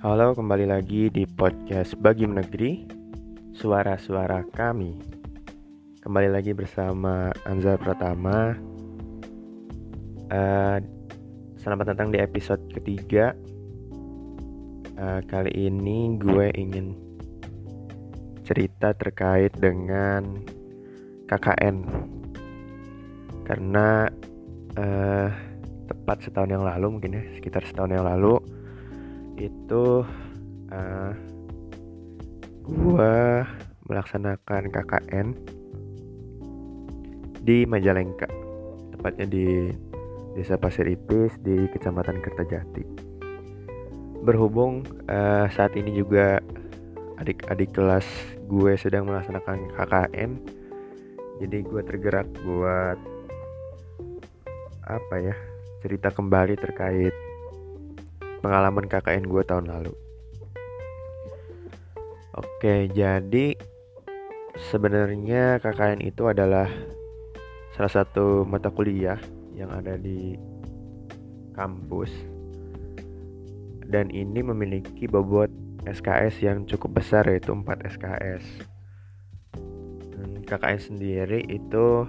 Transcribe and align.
Halo, 0.00 0.32
kembali 0.32 0.64
lagi 0.64 1.12
di 1.12 1.28
podcast 1.28 1.92
Bagi 2.00 2.24
Negeri 2.24 2.88
Suara-suara 3.52 4.40
kami. 4.48 4.96
Kembali 6.00 6.32
lagi 6.32 6.56
bersama 6.56 7.28
Anzar 7.44 7.76
Pratama. 7.76 8.56
Uh, 10.32 10.80
Selamat 11.60 11.92
datang 11.92 12.08
di 12.08 12.16
episode 12.16 12.64
ketiga. 12.72 13.36
Uh, 14.96 15.20
Kali 15.28 15.68
ini 15.68 16.16
gue 16.16 16.48
ingin 16.56 16.96
cerita 18.48 18.96
terkait 18.96 19.52
dengan 19.60 20.40
KKN 21.28 21.76
Karena 23.44 24.08
uh, 24.80 25.28
tepat 25.92 26.24
setahun 26.24 26.56
yang 26.56 26.64
lalu 26.64 26.88
mungkin 26.88 27.20
ya 27.20 27.22
Sekitar 27.36 27.68
setahun 27.68 28.00
yang 28.00 28.08
lalu 28.08 28.59
itu 29.40 30.04
uh, 30.68 31.12
gua 32.68 33.48
melaksanakan 33.88 34.68
KKN 34.68 35.28
di 37.40 37.64
Majalengka 37.64 38.28
tepatnya 38.92 39.26
di 39.26 39.72
Desa 40.36 40.60
Pasir 40.60 40.86
Ipis 40.86 41.40
di 41.40 41.66
Kecamatan 41.72 42.20
Kertajati. 42.20 42.84
Berhubung 44.20 44.84
uh, 45.08 45.48
saat 45.48 45.72
ini 45.74 45.96
juga 45.96 46.38
adik-adik 47.16 47.72
kelas 47.72 48.04
gue 48.48 48.72
sedang 48.76 49.08
melaksanakan 49.08 49.68
KKN 49.76 50.30
jadi 51.40 51.58
gue 51.64 51.82
tergerak 51.84 52.26
buat 52.44 52.98
apa 54.84 55.16
ya 55.20 55.36
cerita 55.80 56.10
kembali 56.10 56.56
terkait 56.56 57.09
pengalaman 58.40 58.88
KKN 58.88 59.28
gue 59.28 59.42
tahun 59.44 59.68
lalu. 59.68 59.92
Oke, 62.36 62.88
jadi 62.92 63.56
sebenarnya 64.72 65.60
KKN 65.60 66.00
itu 66.04 66.28
adalah 66.28 66.68
salah 67.76 67.92
satu 67.92 68.44
mata 68.48 68.72
kuliah 68.72 69.20
yang 69.56 69.72
ada 69.72 69.96
di 70.00 70.36
kampus 71.52 72.12
dan 73.90 74.08
ini 74.14 74.40
memiliki 74.40 75.10
bobot 75.10 75.50
SKS 75.84 76.44
yang 76.44 76.64
cukup 76.64 77.02
besar 77.02 77.26
yaitu 77.26 77.50
4 77.50 77.66
SKS. 77.98 78.44
Dan 80.14 80.46
KKN 80.46 80.80
sendiri 80.80 81.40
itu 81.50 82.06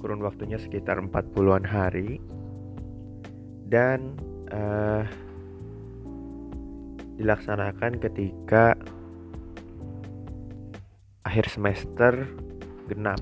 kurun 0.00 0.20
waktunya 0.24 0.56
sekitar 0.56 1.00
40-an 1.00 1.64
hari 1.64 2.22
dan 3.68 4.16
uh, 4.52 5.04
dilaksanakan 7.20 8.02
ketika 8.02 8.74
akhir 11.24 11.46
semester 11.48 12.28
genap 12.90 13.20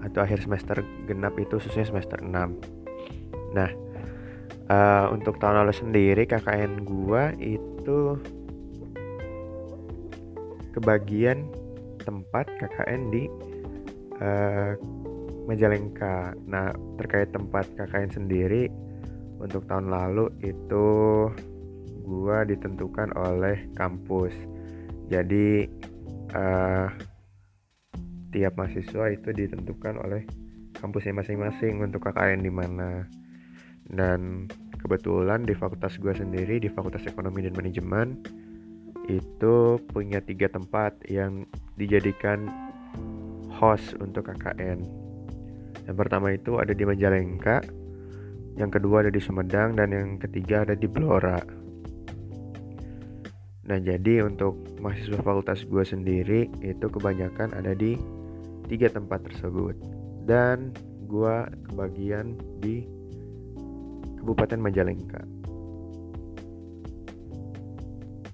atau 0.00 0.24
akhir 0.24 0.40
semester 0.44 0.80
genap 1.04 1.36
itu 1.36 1.60
khususnya 1.60 1.88
semester 1.88 2.20
6 2.22 2.30
nah 3.52 3.70
uh, 4.70 5.06
untuk 5.10 5.36
tahun 5.42 5.66
lalu 5.66 5.74
sendiri 5.74 6.22
KKN 6.24 6.86
gua 6.86 7.34
itu 7.42 8.16
kebagian 10.72 11.44
tempat 12.06 12.46
KKN 12.58 13.02
di 13.10 13.24
uh, 14.22 14.72
Majalengka. 15.48 16.38
Nah 16.46 16.70
terkait 16.94 17.34
tempat 17.34 17.66
KKN 17.74 18.10
sendiri 18.14 18.70
untuk 19.42 19.66
tahun 19.66 19.90
lalu 19.90 20.30
itu 20.46 20.86
gua 22.02 22.42
ditentukan 22.48 23.12
oleh 23.14 23.68
kampus. 23.76 24.32
Jadi 25.10 25.66
uh, 26.34 26.88
tiap 28.30 28.52
mahasiswa 28.54 29.10
itu 29.10 29.28
ditentukan 29.34 29.98
oleh 29.98 30.22
kampusnya 30.78 31.18
masing-masing 31.20 31.82
untuk 31.82 32.06
KKN 32.06 32.40
di 32.42 32.52
mana. 32.52 33.06
Dan 33.90 34.46
kebetulan 34.78 35.44
di 35.44 35.52
fakultas 35.52 35.98
gua 35.98 36.14
sendiri 36.14 36.62
di 36.62 36.70
fakultas 36.70 37.04
ekonomi 37.06 37.44
dan 37.44 37.54
manajemen 37.54 38.22
itu 39.10 39.80
punya 39.90 40.22
tiga 40.22 40.46
tempat 40.46 40.94
yang 41.10 41.44
dijadikan 41.74 42.46
host 43.50 43.98
untuk 43.98 44.30
KKN. 44.30 44.86
Yang 45.90 45.96
pertama 45.98 46.30
itu 46.30 46.62
ada 46.62 46.70
di 46.70 46.86
Majalengka 46.86 47.80
yang 48.58 48.70
kedua 48.70 49.06
ada 49.06 49.12
di 49.12 49.22
Sumedang 49.22 49.78
dan 49.78 49.94
yang 49.94 50.08
ketiga 50.18 50.68
ada 50.68 50.74
di 50.74 50.84
Blora 50.84 51.38
Nah 53.70 53.78
jadi 53.78 54.26
untuk 54.26 54.58
mahasiswa 54.82 55.22
fakultas 55.22 55.62
gue 55.62 55.84
sendiri 55.86 56.50
itu 56.58 56.86
kebanyakan 56.90 57.54
ada 57.54 57.70
di 57.70 57.94
tiga 58.66 58.90
tempat 58.90 59.22
tersebut 59.30 59.78
dan 60.26 60.74
gue 61.06 61.36
kebagian 61.70 62.34
di 62.58 62.82
Kabupaten 64.18 64.58
Majalengka. 64.58 65.22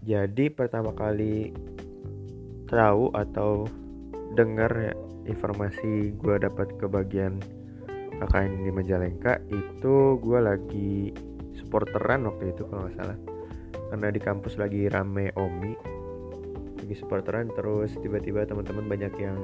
Jadi 0.09 0.49
pertama 0.49 0.97
kali 0.97 1.53
tahu 2.73 3.13
atau 3.13 3.69
dengar 4.33 4.97
informasi 5.29 6.17
gue 6.17 6.37
dapat 6.41 6.81
kebagian 6.81 7.45
KKN 8.25 8.65
di 8.65 8.73
Majalengka 8.73 9.45
itu 9.53 10.17
gue 10.17 10.39
lagi 10.41 11.13
supporteran 11.61 12.25
waktu 12.25 12.57
itu 12.57 12.65
kalau 12.65 12.89
nggak 12.89 12.97
salah 12.97 13.36
karena 13.93 14.09
di 14.11 14.21
kampus 14.21 14.59
lagi 14.59 14.91
rame 14.91 15.31
omi 15.39 15.73
lagi 16.83 16.95
supporteran 16.99 17.51
terus 17.55 17.95
tiba-tiba 17.99 18.47
teman-teman 18.47 18.87
banyak 18.87 19.15
yang 19.19 19.39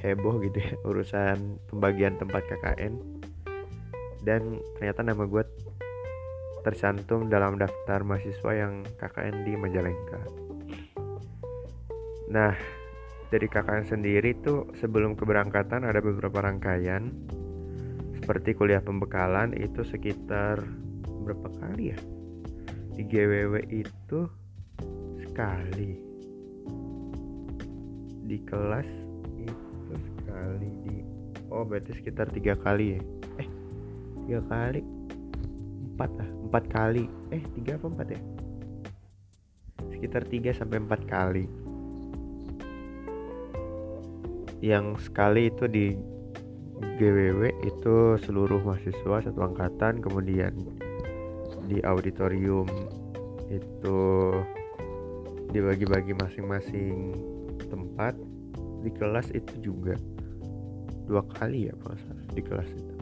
heboh 0.00 0.40
gitu 0.40 0.58
ya 0.60 0.72
urusan 0.88 1.60
pembagian 1.68 2.16
tempat 2.16 2.44
KKN 2.48 3.20
dan 4.24 4.60
ternyata 4.76 5.00
nama 5.00 5.24
gue 5.24 5.44
tercantum 6.60 7.32
dalam 7.32 7.56
daftar 7.56 8.04
mahasiswa 8.04 8.52
yang 8.52 8.84
KKN 9.00 9.48
di 9.48 9.52
Majalengka. 9.56 10.20
Nah, 12.28 12.52
dari 13.32 13.48
KKN 13.48 13.88
sendiri 13.88 14.36
tuh 14.44 14.68
sebelum 14.76 15.16
keberangkatan 15.16 15.88
ada 15.88 16.04
beberapa 16.04 16.44
rangkaian 16.44 17.08
seperti 18.20 18.52
kuliah 18.52 18.84
pembekalan 18.84 19.56
itu 19.56 19.80
sekitar 19.88 20.60
berapa 21.24 21.48
kali 21.48 21.96
ya? 21.96 21.98
Di 23.00 23.08
GWW 23.16 23.64
itu 23.72 24.28
sekali. 25.24 25.96
Di 28.28 28.36
kelas 28.44 28.84
itu 29.40 29.94
sekali 29.96 30.68
di 30.84 31.00
oh 31.48 31.64
berarti 31.64 31.96
sekitar 31.96 32.28
tiga 32.28 32.52
kali 32.60 32.92
ya? 32.92 33.00
Eh 33.40 33.48
tiga 34.20 34.44
kali? 34.52 34.84
Empat 35.96 36.12
lah 36.12 36.28
empat 36.44 36.64
kali. 36.68 37.08
Eh 37.32 37.40
tiga 37.56 37.80
apa 37.80 37.88
empat 37.88 38.06
ya? 38.12 38.20
Sekitar 39.96 40.28
tiga 40.28 40.52
sampai 40.52 40.84
empat 40.84 41.00
kali. 41.08 41.48
Yang 44.60 45.08
sekali 45.08 45.48
itu 45.48 45.64
di 45.64 45.96
GWW 47.00 47.64
itu 47.64 47.96
seluruh 48.28 48.60
mahasiswa 48.60 49.24
satu 49.24 49.40
angkatan 49.40 50.04
kemudian 50.04 50.52
di 51.70 51.78
auditorium 51.86 52.66
itu 53.46 54.00
dibagi-bagi 55.54 56.18
masing-masing 56.18 57.14
tempat. 57.70 58.18
Di 58.80 58.90
kelas 58.96 59.30
itu 59.30 59.70
juga 59.70 59.94
dua 61.06 61.22
kali 61.36 61.70
ya 61.70 61.74
salah 61.84 62.26
di 62.34 62.42
kelas 62.42 62.70
itu. 62.74 62.94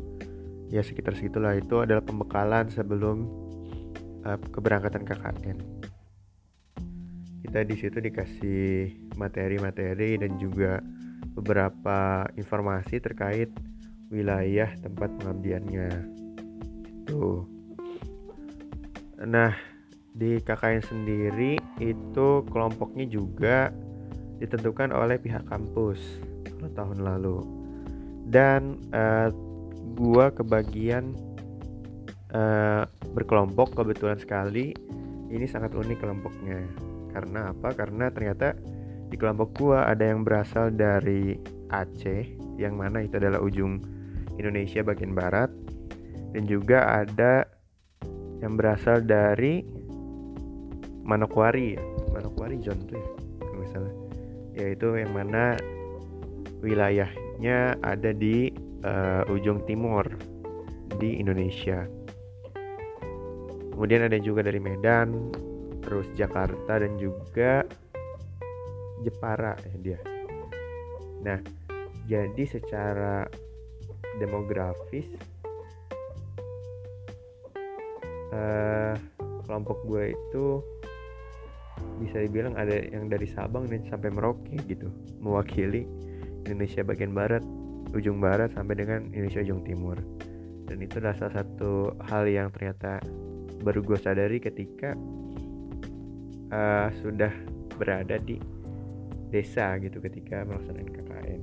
Ya 0.69 0.85
sekitar 0.85 1.17
segitulah. 1.17 1.57
Itu 1.57 1.81
adalah 1.81 2.05
pembekalan 2.05 2.69
sebelum 2.69 3.25
uh, 4.29 4.37
keberangkatan 4.53 5.09
KKN 5.09 5.79
kita 7.49 7.65
di 7.65 7.81
situ 7.81 7.97
dikasih 7.97 8.93
materi-materi 9.17 10.21
dan 10.21 10.37
juga 10.37 10.85
beberapa 11.33 12.29
informasi 12.37 13.01
terkait 13.01 13.49
wilayah 14.13 14.69
tempat 14.85 15.09
pengabdiannya. 15.17 15.89
Itu 17.09 17.49
Nah, 19.19 19.51
di 20.15 20.39
KKN 20.39 20.83
sendiri 20.83 21.59
itu 21.83 22.29
kelompoknya 22.47 23.07
juga 23.07 23.75
ditentukan 24.39 24.95
oleh 24.95 25.19
pihak 25.19 25.47
kampus 25.51 25.99
tahun 26.75 27.03
lalu. 27.03 27.43
Dan 28.29 28.79
uh, 28.95 29.31
gua 29.99 30.31
kebagian 30.31 31.15
uh, 32.31 32.87
berkelompok 33.15 33.75
kebetulan 33.75 34.19
sekali 34.21 34.75
ini 35.31 35.47
sangat 35.51 35.75
unik 35.75 35.99
kelompoknya. 35.99 36.63
Karena 37.11 37.51
apa? 37.51 37.75
Karena 37.75 38.11
ternyata 38.15 38.55
di 39.09 39.17
kelompok 39.19 39.49
gua 39.59 39.91
ada 39.91 40.07
yang 40.07 40.23
berasal 40.23 40.71
dari 40.71 41.35
Aceh 41.69 42.25
yang 42.57 42.79
mana 42.79 43.03
itu 43.03 43.19
adalah 43.19 43.43
ujung 43.43 43.83
Indonesia 44.39 44.81
bagian 44.87 45.13
barat 45.13 45.51
dan 46.33 46.45
juga 46.45 47.03
ada 47.03 47.58
yang 48.43 48.55
berasal 48.55 49.03
dari 49.03 49.63
Manokwari 51.09 51.75
ya 51.75 51.83
Manokwari 52.13 52.61
John 52.61 52.79
tuh 52.87 52.99
ya 53.01 53.09
kalau 53.41 53.57
misalnya 53.59 53.95
yaitu 54.59 54.89
yang 54.99 55.15
mana 55.15 55.55
wilayahnya 56.63 57.79
ada 57.87 58.11
di 58.11 58.51
uh, 58.83 59.23
ujung 59.31 59.63
timur 59.67 60.05
di 60.99 61.23
Indonesia. 61.23 61.87
Kemudian 63.71 64.11
ada 64.11 64.19
juga 64.19 64.43
dari 64.43 64.59
Medan, 64.59 65.31
terus 65.87 66.11
Jakarta 66.19 66.83
dan 66.83 66.99
juga 66.99 67.63
Jepara 69.07 69.55
ya 69.63 69.77
dia. 69.79 70.01
Nah, 71.23 71.39
jadi 72.11 72.43
secara 72.43 73.31
demografis 74.19 75.07
uh, 78.39 78.95
kelompok 79.43 79.83
gue 79.91 80.15
itu 80.15 80.63
bisa 81.99 82.23
dibilang 82.23 82.55
ada 82.55 82.75
yang 82.75 83.11
dari 83.11 83.27
Sabang 83.27 83.67
dan 83.67 83.83
sampai 83.91 84.11
Merauke 84.11 84.55
gitu, 84.67 84.91
mewakili 85.19 85.87
Indonesia 86.47 86.83
bagian 86.87 87.15
barat, 87.15 87.43
ujung 87.95 88.23
barat 88.23 88.55
sampai 88.55 88.79
dengan 88.79 89.11
Indonesia 89.11 89.43
ujung 89.43 89.63
timur. 89.67 89.99
Dan 90.69 90.85
itu 90.85 91.01
adalah 91.01 91.17
salah 91.17 91.43
satu 91.43 91.97
hal 92.07 92.29
yang 92.29 92.53
ternyata 92.53 93.01
baru 93.65 93.83
gue 93.83 93.99
sadari 93.99 94.39
ketika 94.39 94.95
uh, 96.55 96.89
sudah 97.03 97.33
berada 97.79 98.19
di 98.21 98.39
desa 99.29 99.77
gitu 99.83 99.99
ketika 100.01 100.45
melaksanakan 100.47 100.93
KKN. 100.93 101.43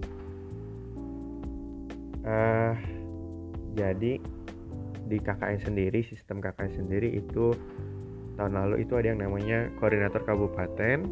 Uh, 2.25 2.29
eh, 2.29 2.73
jadi 3.77 4.13
di 5.05 5.17
KKN 5.21 5.59
sendiri 5.61 5.99
sistem 6.05 6.41
KKN 6.41 6.71
sendiri 6.81 7.09
itu 7.13 7.53
tahun 8.35 8.53
lalu 8.57 8.83
itu 8.83 8.93
ada 8.99 9.15
yang 9.15 9.21
namanya 9.21 9.69
koordinator 9.79 10.21
kabupaten 10.25 11.07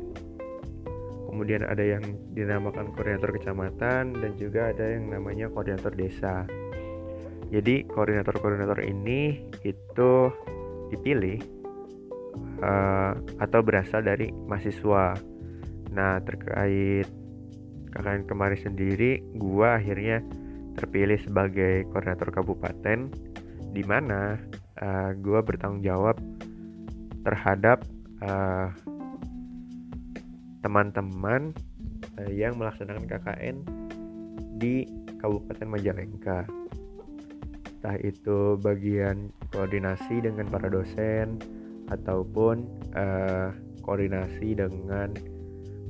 kemudian 1.30 1.66
ada 1.66 1.82
yang 1.82 2.04
dinamakan 2.36 2.94
koordinator 2.94 3.34
kecamatan 3.34 4.14
dan 4.18 4.32
juga 4.38 4.70
ada 4.70 4.86
yang 4.86 5.10
namanya 5.10 5.50
koordinator 5.50 5.94
desa 5.94 6.46
jadi 7.54 7.86
koordinator-koordinator 7.86 8.82
ini 8.82 9.46
itu 9.62 10.12
dipilih 10.90 11.38
uh, 12.66 13.14
atau 13.38 13.60
berasal 13.62 14.02
dari 14.02 14.34
mahasiswa. 14.34 15.14
Nah 15.94 16.18
terkait 16.26 17.06
KKN 17.94 18.26
kemarin 18.26 18.58
sendiri, 18.58 19.22
gua 19.38 19.78
akhirnya 19.78 20.26
terpilih 20.74 21.22
sebagai 21.22 21.86
koordinator 21.94 22.34
kabupaten, 22.34 23.14
di 23.74 23.84
mana 23.84 24.38
uh, 24.80 25.12
gua 25.18 25.42
bertanggung 25.42 25.82
jawab 25.82 26.16
terhadap 27.26 27.82
uh, 28.22 28.70
teman-teman 30.62 31.52
uh, 32.22 32.32
yang 32.32 32.56
melaksanakan 32.56 33.10
KKN 33.10 33.58
di 34.62 34.86
Kabupaten 35.20 35.68
Majalengka 35.68 36.46
entah 37.84 38.00
itu 38.00 38.56
bagian 38.64 39.28
koordinasi 39.52 40.24
dengan 40.24 40.48
para 40.48 40.72
dosen 40.72 41.36
ataupun 41.92 42.64
uh, 42.96 43.52
koordinasi 43.84 44.56
dengan 44.56 45.12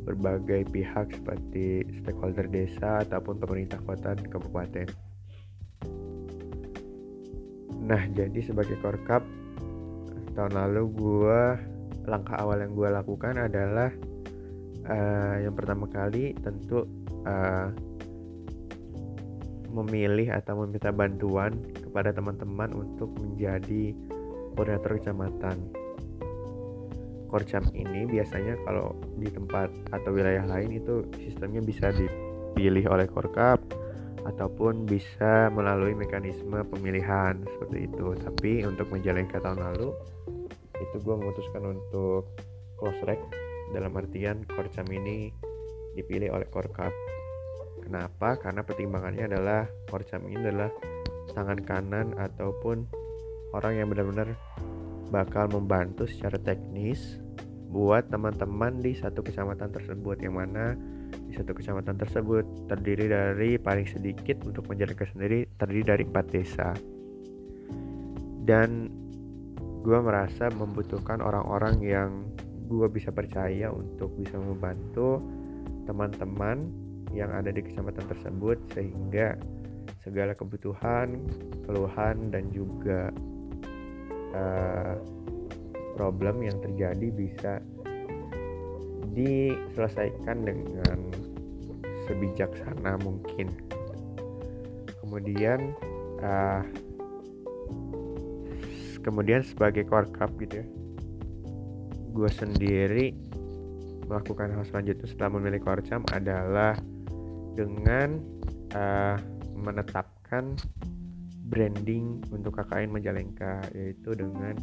berbagai 0.02 0.66
pihak 0.74 1.14
seperti 1.14 1.86
stakeholder 2.02 2.50
desa 2.50 3.06
ataupun 3.06 3.38
pemerintah 3.38 3.78
kota 3.86 4.18
dan 4.18 4.26
kabupaten. 4.26 4.90
Nah, 7.84 8.08
jadi 8.16 8.40
sebagai 8.40 8.80
korkap 8.80 9.24
tahun 10.34 10.54
lalu 10.56 10.84
gue 10.98 11.42
langkah 12.10 12.40
awal 12.40 12.64
yang 12.64 12.74
gue 12.74 12.90
lakukan 12.90 13.36
adalah 13.38 13.92
uh, 14.88 15.36
yang 15.40 15.54
pertama 15.54 15.86
kali 15.92 16.34
tentu 16.42 16.88
uh, 17.28 17.70
memilih 19.74 20.32
atau 20.32 20.64
meminta 20.64 20.94
bantuan 20.94 21.54
kepada 21.82 22.14
teman-teman 22.14 22.72
untuk 22.72 23.12
menjadi 23.20 23.92
koordinator 24.54 25.02
kecamatan. 25.02 25.58
Korcam 27.28 27.66
ini 27.74 28.06
biasanya 28.06 28.62
kalau 28.62 28.94
di 29.18 29.26
tempat 29.26 29.74
atau 29.90 30.14
wilayah 30.14 30.46
lain 30.46 30.78
itu 30.78 31.02
sistemnya 31.18 31.66
bisa 31.66 31.90
dipilih 31.90 32.86
oleh 32.94 33.10
Korkap 33.10 33.83
ataupun 34.24 34.88
bisa 34.88 35.52
melalui 35.52 35.96
mekanisme 35.96 36.64
pemilihan 36.68 37.40
seperti 37.44 37.92
itu. 37.92 38.16
Tapi 38.20 38.64
untuk 38.64 38.88
menjalankan 38.92 39.40
tahun 39.40 39.60
lalu 39.60 39.90
itu 40.80 40.96
gue 41.00 41.16
memutuskan 41.16 41.64
untuk 41.76 42.34
close 42.80 43.04
rec 43.08 43.20
dalam 43.72 43.96
artian 43.96 44.44
Korcam 44.48 44.88
ini 44.92 45.32
dipilih 45.96 46.34
oleh 46.34 46.48
Korkap. 46.50 46.92
Kenapa? 47.84 48.40
Karena 48.40 48.64
pertimbangannya 48.64 49.28
adalah 49.28 49.68
Korcam 49.88 50.24
ini 50.28 50.40
adalah 50.40 50.72
tangan 51.32 51.60
kanan 51.64 52.16
ataupun 52.16 52.88
orang 53.54 53.74
yang 53.80 53.88
benar-benar 53.92 54.36
bakal 55.14 55.46
membantu 55.52 56.10
secara 56.10 56.42
teknis 56.42 57.22
buat 57.74 58.10
teman-teman 58.10 58.82
di 58.82 58.94
satu 58.94 59.26
kecamatan 59.26 59.70
tersebut 59.74 60.22
yang 60.22 60.38
mana 60.38 60.78
satu 61.34 61.58
kecamatan 61.58 61.98
tersebut 61.98 62.46
terdiri 62.70 63.10
dari 63.10 63.58
paling 63.58 63.90
sedikit 63.90 64.42
untuk 64.46 64.70
menjalankan 64.70 65.10
sendiri 65.12 65.50
terdiri 65.58 65.84
dari 65.84 66.04
empat 66.06 66.26
desa. 66.30 66.70
Dan 68.44 68.92
gue 69.84 70.00
merasa 70.00 70.48
membutuhkan 70.54 71.20
orang-orang 71.20 71.76
yang 71.84 72.10
gue 72.72 72.88
bisa 72.88 73.12
percaya 73.12 73.68
untuk 73.70 74.16
bisa 74.16 74.40
membantu 74.40 75.20
teman-teman 75.84 76.72
yang 77.12 77.30
ada 77.30 77.52
di 77.52 77.62
kecamatan 77.62 78.08
tersebut 78.08 78.58
sehingga 78.74 79.36
segala 80.02 80.36
kebutuhan, 80.36 81.20
keluhan 81.68 82.32
dan 82.32 82.48
juga 82.52 83.12
uh, 84.36 84.96
problem 85.96 86.42
yang 86.42 86.58
terjadi 86.60 87.08
bisa 87.14 87.54
diselesaikan 89.14 90.42
dengan 90.42 90.98
sebijaksana 92.06 93.00
mungkin. 93.02 93.52
Kemudian 95.04 95.76
uh, 96.24 96.64
kemudian 99.04 99.44
sebagai 99.44 99.84
core 99.86 100.10
cup 100.16 100.32
gitu 100.40 100.64
ya, 100.64 100.68
gue 102.14 102.30
sendiri 102.32 103.14
melakukan 104.08 104.52
hal 104.54 104.64
selanjutnya 104.68 105.08
setelah 105.08 105.40
memilih 105.40 105.62
korcam 105.64 106.04
adalah 106.12 106.76
dengan 107.56 108.20
uh, 108.76 109.18
menetapkan 109.54 110.58
branding 111.48 112.20
untuk 112.34 112.58
KKN 112.58 112.90
Majalengka 112.90 113.62
yaitu 113.78 114.18
dengan 114.18 114.58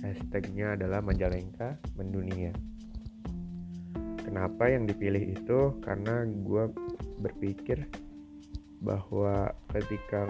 hashtagnya 0.00 0.78
adalah 0.78 1.02
Majalengka 1.02 1.76
mendunia. 1.98 2.54
Kenapa 4.36 4.68
yang 4.68 4.84
dipilih 4.84 5.32
itu? 5.32 5.80
Karena 5.80 6.28
gue 6.28 6.68
berpikir 7.24 7.88
bahwa 8.84 9.48
ketika 9.72 10.28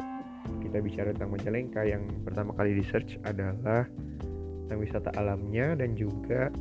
kita 0.63 0.79
bicara 0.79 1.11
tentang 1.11 1.35
Majalengka 1.35 1.83
yang 1.83 2.07
pertama 2.23 2.55
kali 2.55 2.79
di 2.79 2.87
search 2.87 3.19
adalah 3.27 3.83
tentang 4.63 4.79
wisata 4.79 5.11
alamnya 5.19 5.75
dan 5.75 5.99
juga 5.99 6.55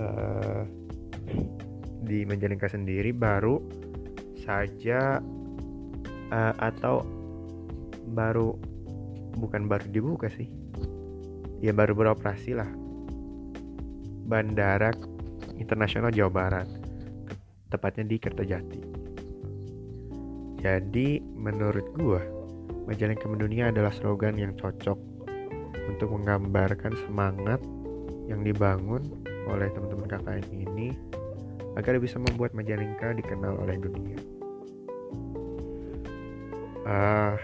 uh, 0.00 0.64
di 2.08 2.24
Majalengka 2.24 2.72
sendiri 2.72 3.12
baru 3.12 3.60
saja 4.40 5.20
uh, 6.32 6.54
atau 6.56 7.04
baru 8.16 8.56
bukan 9.36 9.68
baru 9.68 9.84
dibuka 9.92 10.32
sih 10.32 10.48
ya 11.60 11.76
baru 11.76 11.92
beroperasi 11.92 12.56
lah 12.56 12.70
Bandara 14.24 14.94
Internasional 15.60 16.08
Jawa 16.10 16.32
Barat 16.32 16.68
tepatnya 17.70 18.08
di 18.08 18.16
Kertajati. 18.16 18.80
Jadi 20.60 21.22
menurut 21.36 21.86
gua 21.94 22.20
Majalengka 22.88 23.30
Mendunia 23.30 23.70
adalah 23.70 23.94
slogan 23.94 24.34
yang 24.34 24.56
cocok 24.58 24.98
untuk 25.86 26.08
menggambarkan 26.10 26.96
semangat 27.06 27.62
yang 28.26 28.42
dibangun 28.42 29.04
oleh 29.46 29.70
teman-teman 29.70 30.10
KKN 30.10 30.46
ini 30.50 30.88
agar 31.78 32.02
bisa 32.02 32.18
membuat 32.18 32.50
Majalengka 32.50 33.14
dikenal 33.14 33.62
oleh 33.62 33.78
dunia. 33.78 34.18
Uh, 36.82 37.38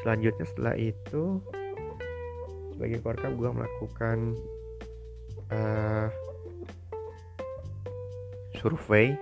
selanjutnya 0.00 0.46
setelah 0.48 0.74
itu 0.80 1.42
sebagai 2.72 3.04
korkam 3.04 3.36
gue 3.36 3.50
melakukan 3.52 4.32
uh, 5.52 6.08
survei. 8.66 9.14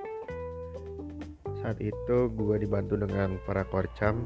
Saat 1.60 1.76
itu 1.84 2.32
gue 2.32 2.56
dibantu 2.56 2.96
dengan 2.96 3.36
para 3.44 3.60
korcam 3.68 4.24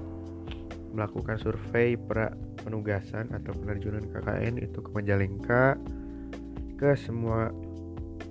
melakukan 0.94 1.42
survei 1.42 1.98
pra 1.98 2.30
penugasan 2.62 3.26
atau 3.34 3.50
penerjunan 3.50 4.06
KKN 4.14 4.62
itu 4.62 4.78
ke 4.78 4.90
Majalengka 4.94 5.74
ke 6.78 6.94
semua 6.94 7.50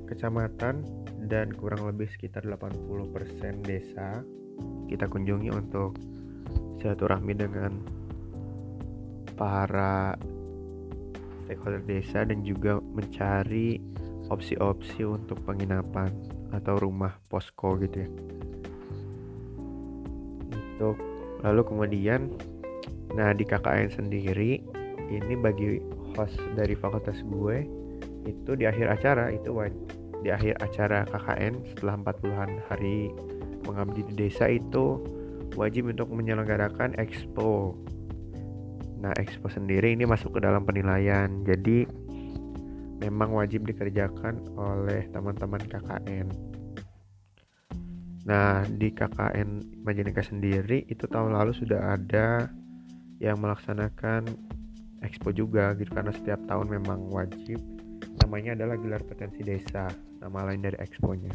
kecamatan 0.08 0.88
dan 1.28 1.52
kurang 1.52 1.84
lebih 1.84 2.08
sekitar 2.08 2.48
80% 2.48 3.68
desa 3.68 4.24
kita 4.88 5.12
kunjungi 5.12 5.52
untuk 5.52 6.00
silaturahmi 6.80 7.36
dengan 7.36 7.84
para 9.36 10.16
stakeholder 11.44 11.84
desa 11.84 12.24
dan 12.24 12.48
juga 12.48 12.80
mencari 12.80 13.76
opsi-opsi 14.30 15.04
untuk 15.08 15.40
penginapan 15.44 16.12
atau 16.52 16.80
rumah 16.80 17.16
posko 17.28 17.76
gitu 17.82 18.06
ya 18.06 18.10
itu 20.78 20.90
lalu 21.42 21.62
kemudian 21.66 22.30
nah 23.16 23.34
di 23.34 23.48
KKN 23.48 23.90
sendiri 23.90 24.62
ini 25.08 25.34
bagi 25.40 25.82
host 26.14 26.38
dari 26.54 26.76
fakultas 26.76 27.24
gue 27.24 27.66
itu 28.28 28.52
di 28.54 28.68
akhir 28.68 29.00
acara 29.00 29.32
itu 29.32 29.50
di 30.22 30.30
akhir 30.30 30.60
acara 30.60 31.08
KKN 31.08 31.54
setelah 31.74 31.96
40-an 32.04 32.52
hari 32.68 33.10
mengabdi 33.64 34.02
di 34.12 34.14
desa 34.28 34.52
itu 34.52 35.02
wajib 35.58 35.90
untuk 35.90 36.14
menyelenggarakan 36.14 36.98
expo. 37.02 37.78
Nah, 38.98 39.14
expo 39.18 39.50
sendiri 39.50 39.94
ini 39.94 40.06
masuk 40.06 40.38
ke 40.38 40.40
dalam 40.42 40.66
penilaian. 40.66 41.30
Jadi 41.46 41.86
memang 43.02 43.34
wajib 43.34 43.66
dikerjakan 43.66 44.42
oleh 44.58 45.06
teman-teman 45.14 45.62
KKN. 45.62 46.28
Nah, 48.28 48.68
di 48.68 48.92
KKN 48.92 49.82
Majalengka 49.88 50.20
sendiri 50.26 50.84
itu 50.92 51.08
tahun 51.08 51.38
lalu 51.38 51.56
sudah 51.56 51.96
ada 51.96 52.52
yang 53.24 53.40
melaksanakan 53.40 54.28
expo 55.02 55.32
juga 55.32 55.78
gitu 55.78 55.94
karena 55.94 56.12
setiap 56.12 56.42
tahun 56.50 56.74
memang 56.74 57.08
wajib 57.14 57.62
namanya 58.26 58.58
adalah 58.58 58.76
gelar 58.82 59.02
potensi 59.06 59.46
desa 59.46 59.90
nama 60.22 60.50
lain 60.50 60.66
dari 60.66 60.78
exponya 60.82 61.34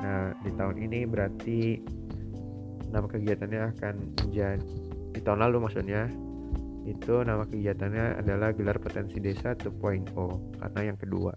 Nah, 0.00 0.32
di 0.40 0.50
tahun 0.56 0.76
ini 0.80 1.04
berarti 1.04 1.60
nama 2.88 3.04
kegiatannya 3.08 3.60
akan 3.76 3.94
menjadi 4.24 4.64
di 5.12 5.20
tahun 5.20 5.44
lalu 5.44 5.68
maksudnya 5.68 6.08
itu 6.82 7.22
nama 7.22 7.46
kegiatannya 7.46 8.18
adalah 8.18 8.50
gelar 8.50 8.82
potensi 8.82 9.22
desa 9.22 9.54
2.0 9.54 10.10
karena 10.58 10.80
yang 10.82 10.98
kedua. 10.98 11.32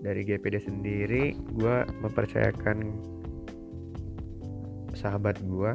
Dari 0.00 0.24
GPD 0.24 0.56
sendiri 0.64 1.36
gue 1.36 1.76
mempercayakan 2.00 2.78
sahabat 4.96 5.40
gue 5.44 5.70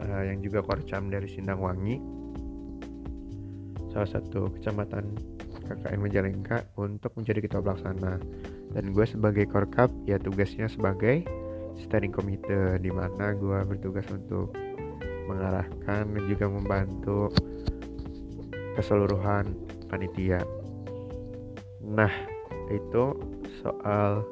uh, 0.00 0.22
yang 0.26 0.40
juga 0.44 0.60
korcam 0.64 1.08
dari 1.08 1.28
Sindangwangi 1.28 2.00
salah 3.92 4.08
satu 4.08 4.48
kecamatan 4.56 5.04
KKN 5.68 6.00
Majalengka 6.00 6.64
untuk 6.80 7.12
menjadi 7.16 7.44
ketua 7.44 7.60
pelaksana 7.60 8.16
dan 8.72 8.84
gue 8.92 9.04
sebagai 9.04 9.44
korkap 9.48 9.92
ya 10.08 10.16
tugasnya 10.16 10.66
sebagai 10.68 11.28
steering 11.76 12.12
committee 12.12 12.80
di 12.80 12.88
mana 12.88 13.36
gue 13.36 13.58
bertugas 13.68 14.08
untuk 14.08 14.52
mengarahkan 15.28 16.08
dan 16.08 16.24
juga 16.28 16.48
membantu 16.48 17.28
keseluruhan 18.76 19.52
panitia. 19.88 20.40
Nah 21.82 22.12
itu 22.72 23.16
soal 23.60 24.24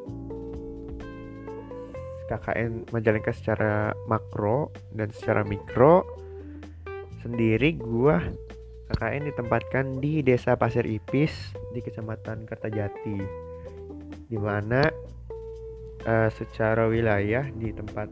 KKN 2.30 2.94
Majalengka 2.94 3.34
secara 3.34 3.90
makro 4.06 4.70
dan 4.94 5.10
secara 5.10 5.42
mikro. 5.42 6.06
Sendiri 7.20 7.76
gue 7.76 8.16
KKN 8.90 9.28
ditempatkan 9.28 10.00
di 10.00 10.24
Desa 10.24 10.56
Pasir 10.56 10.88
Ipis 10.88 11.52
di 11.76 11.84
Kecamatan 11.84 12.48
Kertajati 12.48 13.18
di 14.30 14.38
mana 14.38 14.86
uh, 16.06 16.30
secara 16.30 16.86
wilayah 16.86 17.44
di 17.50 17.74
tempat 17.74 18.08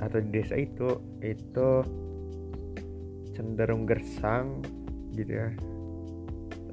atau 0.00 0.18
di 0.18 0.28
desa 0.34 0.58
itu 0.58 0.98
itu 1.22 1.70
cenderung 3.36 3.86
gersang 3.86 4.64
gitu 5.14 5.32
ya. 5.32 5.48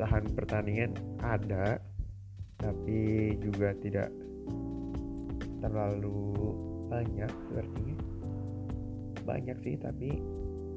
Lahan 0.01 0.25
pertanian 0.33 0.97
ada 1.21 1.77
tapi 2.57 3.33
juga 3.41 3.73
tidak 3.81 4.09
terlalu 5.61 6.33
banyak 6.89 7.31
sepertinya. 7.49 7.97
Banyak 9.21 9.57
sih 9.61 9.77
tapi 9.77 10.17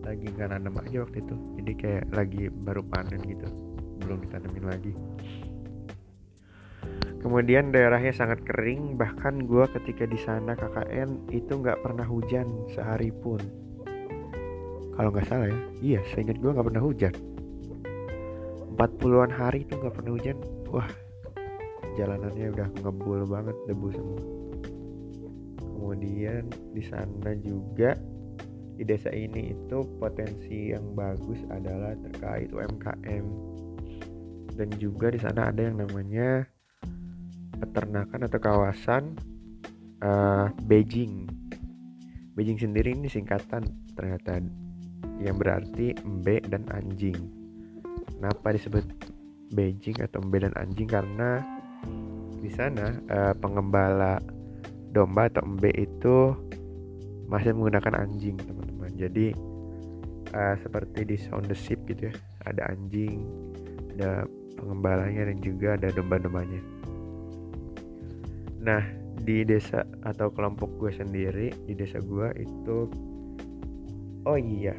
lagi 0.04 0.26
nggak 0.28 0.48
nanam 0.52 0.76
aja 0.80 1.04
waktu 1.04 1.24
itu. 1.24 1.36
Jadi 1.60 1.72
kayak 1.80 2.04
lagi 2.12 2.52
baru 2.52 2.84
panen 2.84 3.20
gitu 3.24 3.48
belum 4.04 4.20
ditanemin 4.28 4.64
lagi. 4.68 4.92
Kemudian 7.24 7.72
daerahnya 7.72 8.12
sangat 8.12 8.44
kering, 8.44 9.00
bahkan 9.00 9.48
gue 9.48 9.64
ketika 9.80 10.04
di 10.04 10.20
sana 10.20 10.52
KKN 10.52 11.32
itu 11.32 11.56
nggak 11.56 11.80
pernah 11.80 12.04
hujan 12.04 12.68
sehari 12.68 13.08
pun. 13.08 13.40
Kalau 14.92 15.08
nggak 15.08 15.24
salah 15.24 15.48
ya, 15.48 15.58
iya, 15.80 16.00
saya 16.12 16.28
ingat 16.28 16.38
gue 16.44 16.52
nggak 16.52 16.68
pernah 16.68 16.84
hujan. 16.84 17.14
40-an 18.74 19.30
hari 19.30 19.62
itu 19.62 19.78
nggak 19.78 19.94
pernah 19.94 20.12
hujan, 20.18 20.38
wah, 20.66 20.90
jalanannya 21.94 22.50
udah 22.50 22.68
ngebul 22.82 23.22
banget 23.30 23.56
debu 23.70 23.88
semua. 23.94 24.22
Kemudian 25.62 26.50
di 26.74 26.82
sana 26.82 27.30
juga 27.38 27.94
di 28.74 28.82
desa 28.82 29.14
ini 29.14 29.54
itu 29.54 29.78
potensi 30.02 30.74
yang 30.74 30.98
bagus 30.98 31.38
adalah 31.46 31.94
terkait 32.10 32.50
UMKM 32.50 33.26
dan 34.58 34.68
juga 34.78 35.10
di 35.10 35.18
sana 35.22 35.50
ada 35.50 35.62
yang 35.62 35.78
namanya 35.78 36.46
peternakan 37.58 38.26
atau 38.26 38.38
kawasan 38.42 39.14
uh, 40.02 40.50
Beijing. 40.66 41.30
Beijing 42.34 42.58
sendiri 42.58 42.98
ini 42.98 43.06
singkatan 43.06 43.62
ternyata 43.94 44.42
yang 45.22 45.38
berarti 45.38 45.94
embe 46.02 46.42
dan 46.42 46.66
anjing. 46.74 47.43
Kenapa 48.24 48.56
disebut 48.56 48.88
Beijing 49.52 50.00
atau 50.00 50.24
embe 50.24 50.40
dan 50.40 50.56
anjing? 50.56 50.88
Karena 50.88 51.44
di 52.40 52.48
sana 52.48 52.96
uh, 53.12 53.36
pengembala 53.36 54.16
domba 54.96 55.28
atau 55.28 55.44
embe 55.44 55.68
itu 55.76 56.32
masih 57.28 57.52
menggunakan 57.52 58.00
anjing, 58.00 58.40
teman-teman. 58.40 58.96
Jadi 58.96 59.36
uh, 60.32 60.56
seperti 60.56 61.04
di 61.04 61.20
Sound 61.20 61.52
the 61.52 61.56
Ship 61.56 61.76
gitu 61.84 62.08
ya, 62.08 62.16
ada 62.48 62.72
anjing, 62.72 63.28
ada 63.92 64.24
pengembalanya 64.56 65.28
dan 65.28 65.44
juga 65.44 65.76
ada 65.76 65.92
domba-dombanya. 65.92 66.64
Nah, 68.64 68.88
di 69.20 69.44
desa 69.44 69.84
atau 70.00 70.32
kelompok 70.32 70.72
gue 70.80 70.96
sendiri, 70.96 71.52
di 71.68 71.76
desa 71.76 72.00
gue 72.00 72.32
itu 72.40 72.88
Oh 74.24 74.40
iya, 74.40 74.72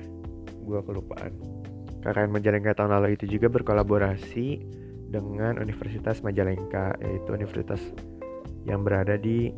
gue 0.66 0.80
kelupaan. 0.82 1.65
KKN 2.06 2.30
Majalengka 2.30 2.78
tahun 2.78 3.02
lalu 3.02 3.18
itu 3.18 3.26
juga 3.26 3.50
berkolaborasi 3.50 4.62
dengan 5.10 5.58
Universitas 5.58 6.22
Majalengka, 6.22 6.94
yaitu 7.02 7.30
universitas 7.34 7.82
yang 8.70 8.86
berada 8.86 9.18
di 9.18 9.50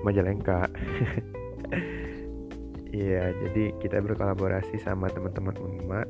Majalengka. 0.00 0.64
Iya, 2.96 3.28
jadi 3.36 3.76
kita 3.76 4.00
berkolaborasi 4.00 4.80
sama 4.80 5.12
teman-teman 5.12 5.52
Unma. 5.60 6.00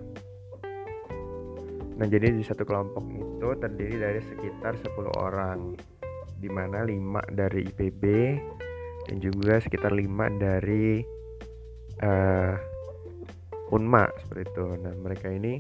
Nah, 1.98 2.06
jadi 2.06 2.30
di 2.30 2.46
satu 2.46 2.62
kelompok 2.62 3.02
itu 3.10 3.48
terdiri 3.58 3.96
dari 3.98 4.20
sekitar 4.22 4.78
10 4.78 4.94
orang 5.18 5.74
di 6.38 6.46
mana 6.46 6.86
5 6.86 7.34
dari 7.34 7.66
IPB 7.66 8.02
dan 9.10 9.16
juga 9.18 9.58
sekitar 9.58 9.98
5 9.98 10.38
dari 10.38 11.02
uh, 12.06 12.54
Unma 13.74 14.06
seperti 14.22 14.46
itu. 14.52 14.66
Nah, 14.78 14.94
mereka 15.02 15.26
ini 15.30 15.58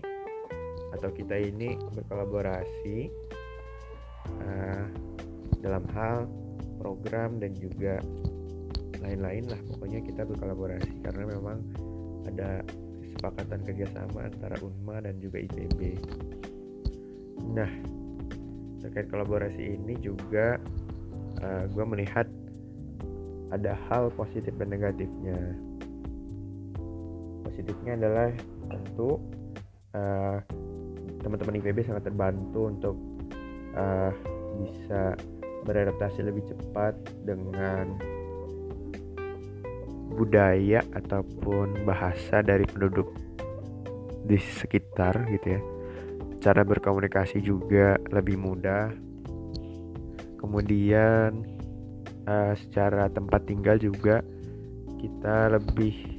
atau 0.94 1.10
kita 1.12 1.36
ini 1.36 1.74
berkolaborasi 1.92 3.10
uh, 4.46 4.84
dalam 5.60 5.84
hal 5.92 6.30
program 6.78 7.42
dan 7.42 7.52
juga 7.58 7.98
lain-lain 9.02 9.50
lah. 9.50 9.60
Pokoknya 9.74 10.00
kita 10.06 10.22
berkolaborasi 10.22 11.02
karena 11.02 11.22
memang 11.26 11.58
ada 12.30 12.62
kesepakatan 13.02 13.60
kerjasama 13.66 14.30
antara 14.30 14.56
Unma 14.62 15.02
dan 15.02 15.18
juga 15.18 15.42
IPB. 15.42 15.98
Nah, 17.54 17.70
terkait 18.82 19.10
kolaborasi 19.10 19.82
ini 19.82 19.98
juga 19.98 20.62
uh, 21.42 21.46
eh, 21.46 21.64
gue 21.74 21.84
melihat 21.84 22.26
ada 23.54 23.78
hal 23.88 24.10
positif 24.14 24.50
dan 24.58 24.74
negatifnya 24.74 25.38
positifnya 27.46 27.94
adalah 27.94 28.28
tentu 28.66 29.22
uh, 29.94 30.38
teman-teman 31.22 31.58
IPB 31.62 31.86
sangat 31.86 32.10
terbantu 32.10 32.60
untuk 32.66 32.96
uh, 33.78 34.10
bisa 34.58 35.14
beradaptasi 35.66 36.22
lebih 36.26 36.46
cepat 36.50 36.94
dengan 37.26 37.98
budaya 40.16 40.80
ataupun 40.96 41.82
bahasa 41.84 42.40
dari 42.40 42.64
penduduk 42.66 43.10
di 44.26 44.38
sekitar 44.38 45.26
gitu 45.30 45.58
ya. 45.58 45.60
Cara 46.42 46.62
berkomunikasi 46.62 47.42
juga 47.42 47.98
lebih 48.14 48.38
mudah. 48.38 48.94
Kemudian 50.38 51.42
uh, 52.30 52.54
secara 52.54 53.10
tempat 53.10 53.44
tinggal 53.50 53.76
juga 53.82 54.22
kita 55.02 55.58
lebih 55.58 56.15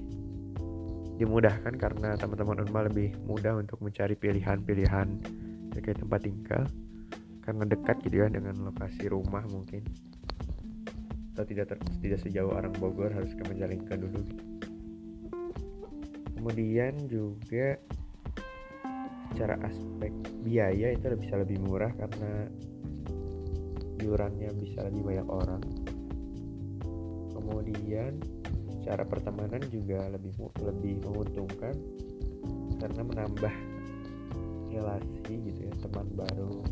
dimudahkan 1.18 1.74
karena 1.82 2.14
teman-teman 2.14 2.62
Unma 2.62 2.86
lebih 2.86 3.18
mudah 3.26 3.58
untuk 3.58 3.82
mencari 3.82 4.14
pilihan-pilihan 4.14 5.08
terkait 5.74 5.98
tempat 5.98 6.22
tinggal. 6.22 6.64
Karena 7.42 7.64
dekat 7.66 8.04
gitu 8.06 8.22
ya 8.22 8.28
dengan 8.30 8.70
lokasi 8.70 9.10
rumah 9.10 9.42
mungkin. 9.50 9.82
Atau 11.34 11.46
tidak 11.50 11.74
ter, 11.74 11.78
tidak 12.02 12.20
sejauh 12.22 12.54
orang 12.54 12.74
Bogor 12.78 13.10
harus 13.10 13.34
ke 13.34 13.42
Majalengka 13.50 13.98
dulu. 13.98 14.22
Kemudian 16.38 16.94
juga 17.10 17.82
secara 19.34 19.58
aspek 19.66 20.14
biaya 20.46 20.94
itu 20.94 21.06
bisa 21.18 21.38
lebih 21.38 21.62
murah 21.62 21.94
karena 21.98 22.50
iurannya 24.02 24.50
bisa 24.58 24.86
lebih 24.86 25.02
banyak 25.02 25.28
orang. 25.30 25.64
Kemudian 27.34 28.37
secara 28.88 29.04
pertemanan 29.04 29.60
juga 29.68 30.00
lebih 30.16 30.32
lebih 30.64 31.04
menguntungkan 31.04 31.76
karena 32.80 33.04
menambah 33.04 33.56
relasi 34.72 35.34
gitu 35.44 35.68
ya 35.68 35.76
teman 35.84 36.08
baru 36.16 36.64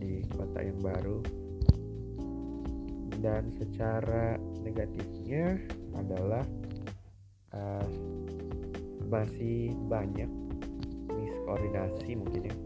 di 0.00 0.24
kota 0.32 0.64
yang 0.64 0.80
baru. 0.80 1.20
Dan 3.20 3.52
secara 3.60 4.40
negatifnya 4.64 5.60
adalah 6.00 6.48
uh, 7.60 7.92
masih 9.04 9.76
banyak 9.92 10.32
miskoordinasi 11.12 12.16
mungkin 12.16 12.48
ya 12.48 12.56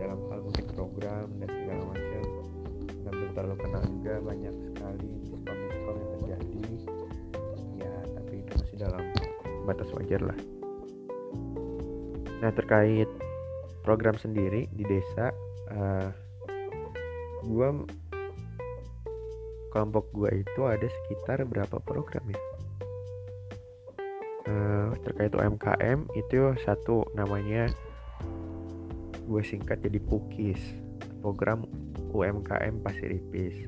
dalam 0.00 0.16
hal 0.32 0.40
mungkin 0.48 0.64
program 0.72 1.28
dan 1.44 1.50
segala 1.52 1.92
macam. 1.92 2.24
Dan 3.04 3.12
belum 3.12 3.30
terlalu 3.36 3.56
kenal 3.60 3.84
juga 3.84 4.14
banyak 4.24 4.54
sekali 4.64 5.15
batas 9.76 9.92
wajar 9.92 10.24
lah. 10.24 10.38
Nah 12.40 12.48
terkait 12.56 13.04
program 13.84 14.16
sendiri 14.16 14.64
di 14.72 14.88
desa 14.88 15.36
uh, 15.76 16.08
gua 17.44 17.84
kelompok 19.68 20.08
gua 20.16 20.32
itu 20.32 20.64
ada 20.64 20.88
sekitar 20.88 21.44
berapa 21.44 21.76
program 21.84 22.24
ya? 22.32 22.40
Uh, 24.48 24.96
terkait 25.04 25.36
UMKM 25.36 26.08
itu 26.16 26.56
satu 26.64 27.04
namanya 27.12 27.68
gue 29.26 29.42
singkat 29.42 29.82
jadi 29.82 29.98
Pukis. 30.00 30.58
Program 31.20 31.66
UMKM 32.14 32.80
Pasiripis 32.86 33.66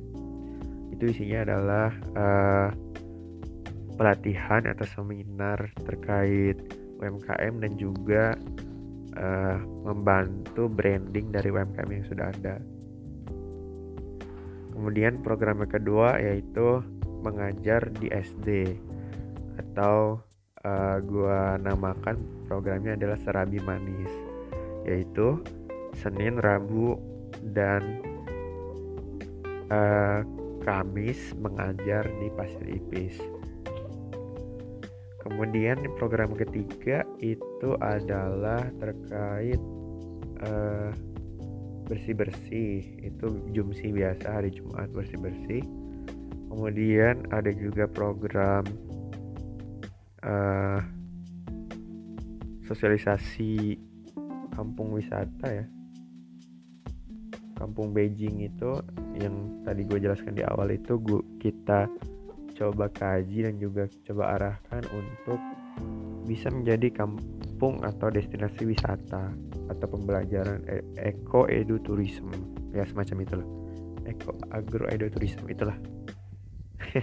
itu 0.98 1.04
isinya 1.14 1.46
adalah 1.46 1.90
uh, 2.16 2.68
pelatihan 3.99 4.62
atau 4.64 4.87
seminar 4.87 5.59
terkait 5.83 6.57
UMKM 7.02 7.59
dan 7.59 7.73
juga 7.75 8.38
uh, 9.19 9.59
membantu 9.83 10.71
branding 10.71 11.35
dari 11.35 11.50
UMKM 11.50 11.90
yang 11.90 12.07
sudah 12.07 12.26
ada. 12.31 12.57
Kemudian 14.73 15.19
program 15.26 15.67
kedua 15.67 16.23
yaitu 16.23 16.78
mengajar 17.26 17.90
di 17.99 18.07
SD 18.14 18.78
atau 19.59 20.23
uh, 20.62 20.97
gua 21.02 21.59
namakan 21.59 22.23
programnya 22.47 22.95
adalah 22.95 23.19
Serabi 23.19 23.59
Manis 23.67 24.11
yaitu 24.87 25.43
Senin, 25.99 26.39
Rabu 26.39 26.95
dan 27.50 27.82
uh, 29.69 30.23
Kamis 30.63 31.34
mengajar 31.39 32.06
di 32.23 32.28
Pasir 32.39 32.67
Ipis. 32.71 33.37
Kemudian 35.28 35.76
program 36.00 36.32
ketiga 36.32 37.04
itu 37.21 37.76
adalah 37.84 38.64
terkait 38.80 39.60
uh, 40.41 40.88
bersih-bersih. 41.84 42.80
Itu 43.04 43.36
Jumsi 43.52 43.93
biasa 43.93 44.41
hari 44.41 44.56
Jumat 44.56 44.88
bersih-bersih. 44.88 45.60
Kemudian 46.49 47.28
ada 47.28 47.52
juga 47.52 47.84
program 47.84 48.64
uh, 50.25 50.80
sosialisasi 52.64 53.76
kampung 54.56 54.97
wisata 54.97 55.45
ya. 55.45 55.67
Kampung 57.60 57.93
Beijing 57.93 58.49
itu 58.49 58.80
yang 59.21 59.60
tadi 59.67 59.84
gue 59.84 59.99
jelaskan 59.99 60.41
di 60.41 60.47
awal 60.47 60.73
itu 60.73 60.97
gua, 61.02 61.21
kita 61.43 61.91
coba 62.58 62.90
kaji 62.90 63.47
dan 63.47 63.54
juga 63.62 63.86
coba 64.02 64.34
arahkan 64.34 64.82
untuk 64.90 65.38
bisa 66.26 66.50
menjadi 66.50 66.90
kampung 66.90 67.80
atau 67.86 68.10
destinasi 68.10 68.66
wisata 68.66 69.30
atau 69.71 69.86
pembelajaran 69.86 70.66
e 70.66 70.82
eko 70.99 71.47
ya 71.49 72.82
semacam 72.84 73.16
itulah. 73.23 73.49
Eko 74.10 74.34
agro 74.50 74.90
edu 74.90 75.06
tourism 75.08 75.47
itulah. 75.47 75.78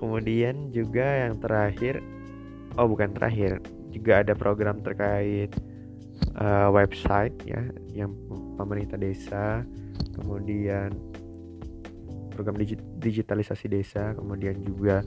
Kemudian 0.00 0.68
juga 0.74 1.26
yang 1.26 1.40
terakhir 1.40 2.04
oh 2.76 2.86
bukan 2.88 3.12
terakhir 3.16 3.60
juga 3.92 4.24
ada 4.24 4.32
program 4.32 4.80
terkait 4.80 5.52
uh, 6.40 6.68
website 6.72 7.34
ya 7.44 7.60
yang 7.92 8.12
pemerintah 8.56 8.96
desa 8.96 9.64
kemudian 10.16 10.92
program 12.32 12.56
digitalisasi 12.98 13.68
desa 13.68 14.16
kemudian 14.16 14.60
juga 14.64 15.04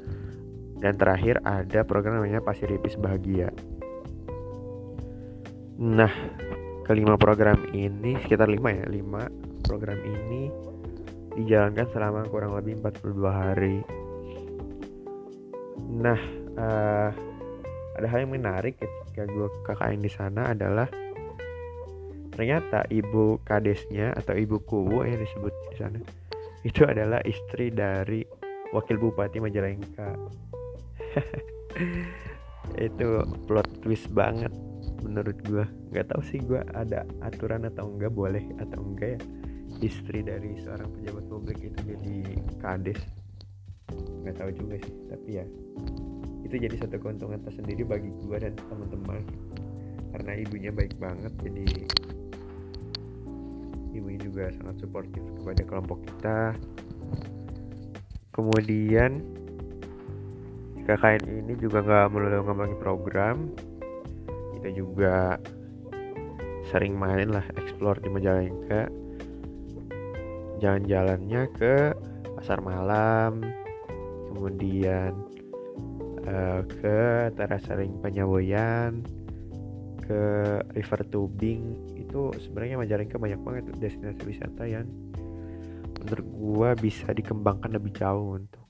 dan 0.79 0.99
terakhir 0.99 1.41
ada 1.41 1.81
program 1.87 2.19
namanya 2.21 2.43
Pasiripis 2.43 2.99
Bahagia. 2.99 3.49
Nah 5.81 6.11
kelima 6.85 7.17
program 7.17 7.65
ini 7.73 8.15
sekitar 8.21 8.45
lima 8.45 8.69
ya 8.69 8.85
lima 8.85 9.25
program 9.65 9.97
ini 10.05 10.53
dijalankan 11.35 11.87
selama 11.91 12.21
kurang 12.29 12.55
lebih 12.55 12.79
42 12.79 13.25
hari. 13.27 13.77
Nah 15.99 16.19
uh, 16.55 17.09
ada 17.95 18.07
hal 18.11 18.27
yang 18.27 18.35
menarik 18.35 18.75
ketika 18.79 19.23
gue 19.27 19.47
KKN 19.63 19.99
di 20.03 20.11
sana 20.11 20.51
adalah 20.51 20.87
ternyata 22.35 22.83
ibu 22.91 23.39
kadesnya 23.47 24.11
atau 24.11 24.35
ibu 24.35 24.59
kubu 24.59 25.07
yang 25.07 25.23
disebut 25.23 25.53
di 25.71 25.75
sana 25.79 25.99
itu 26.65 26.81
adalah 26.81 27.21
istri 27.21 27.69
dari 27.69 28.25
wakil 28.73 28.97
bupati 28.97 29.37
Majalengka. 29.37 30.17
Itu 32.89 33.21
plot 33.45 33.85
twist 33.85 34.09
banget 34.09 34.49
menurut 35.05 35.37
gue 35.45 35.61
nggak 35.93 36.09
tahu 36.09 36.21
sih 36.25 36.41
gue 36.41 36.65
ada 36.73 37.05
aturan 37.21 37.69
atau 37.69 37.93
enggak 37.93 38.09
boleh 38.09 38.41
atau 38.57 38.81
enggak 38.81 39.15
ya. 39.15 39.19
Istri 39.85 40.25
dari 40.25 40.57
seorang 40.65 40.89
pejabat 40.97 41.25
publik 41.29 41.59
itu 41.61 41.77
jadi 41.85 42.15
kades. 42.57 42.97
Nggak 44.25 44.35
tahu 44.41 44.49
juga 44.57 44.81
sih 44.81 44.95
tapi 45.13 45.29
ya 45.37 45.45
itu 46.45 46.55
jadi 46.61 46.75
satu 46.81 46.97
keuntungan 46.97 47.41
tersendiri 47.45 47.85
bagi 47.85 48.09
gue 48.09 48.37
dan 48.41 48.57
teman-teman. 48.57 49.21
Karena 50.15 50.31
ibunya 50.41 50.71
baik 50.73 50.97
banget 50.97 51.33
jadi 51.43 51.67
ibunya 53.95 54.19
juga 54.19 54.51
sangat 54.51 54.83
suportif 54.83 55.23
kepada 55.39 55.61
kelompok 55.63 55.99
kita. 56.03 56.39
Kemudian 58.35 59.23
KKN 60.85 61.23
ini 61.25 61.53
juga 61.57 61.81
nggak 61.81 62.07
melulu 62.11 62.43
ngembangin 62.45 62.79
program. 62.83 63.37
Kita 64.59 64.69
juga 64.75 65.39
sering 66.69 66.99
main 66.99 67.31
lah 67.31 67.45
explore 67.55 67.97
di 68.03 68.09
Majalengka. 68.11 68.91
Jalan-jalannya 70.59 71.41
ke 71.55 71.75
pasar 72.35 72.59
malam 72.59 73.41
kemudian 74.35 75.15
uh, 76.27 76.61
ke 76.67 77.31
Terasering 77.33 77.97
Penyawoyan 78.03 79.01
ke 80.05 80.21
river 80.77 81.01
tubing 81.09 81.61
itu 81.97 82.29
sebenarnya 82.37 82.77
Majalengka 82.77 83.17
banyak 83.17 83.41
banget 83.41 83.63
destinasi 83.81 84.21
wisata 84.23 84.63
yang 84.69 84.85
menurut 86.05 86.27
gua 86.37 86.69
bisa 86.77 87.09
dikembangkan 87.09 87.73
lebih 87.73 87.91
jauh 87.97 88.37
untuk 88.37 88.65